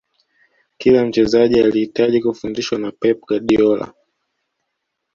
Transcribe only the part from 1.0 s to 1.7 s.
mchezaji